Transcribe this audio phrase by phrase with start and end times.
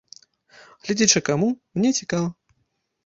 [0.87, 1.49] Гледзячы каму,
[1.79, 2.27] мне цікава.